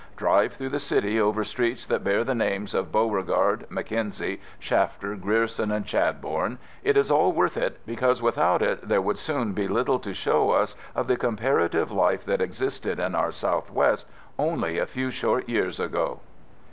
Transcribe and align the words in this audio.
Drive 0.17 0.53
through 0.53 0.69
the 0.69 0.79
City 0.79 1.21
over 1.21 1.43
streets 1.43 1.85
that 1.85 2.03
bear 2.03 2.23
the 2.23 2.33
names 2.33 2.73
of 2.73 2.91
Beauregard, 2.91 3.67
Mackenzie, 3.69 4.41
Shafter, 4.57 5.13
Grierson 5.13 5.71
and 5.71 5.85
Chadbourne. 5.85 6.57
It 6.83 6.97
is 6.97 7.11
all 7.11 7.31
worth 7.33 7.55
it, 7.55 7.77
because 7.85 8.19
without 8.19 8.63
it, 8.63 8.87
there 8.87 8.99
would 8.99 9.19
soon 9.19 9.53
be 9.53 9.67
little 9.67 9.99
to 9.99 10.11
show 10.11 10.49
us 10.49 10.75
of 10.95 11.05
the 11.05 11.17
comparative 11.17 11.91
life 11.91 12.25
that 12.25 12.41
existed 12.41 12.97
in 12.99 13.13
our 13.13 13.31
Southwest 13.31 14.07
only 14.39 14.79
a 14.79 14.87
few 14.87 15.11
short 15.11 15.47
years 15.47 15.79
ago. 15.79 16.19